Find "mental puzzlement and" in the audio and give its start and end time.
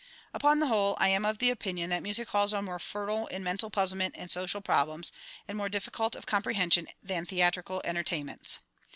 3.43-4.31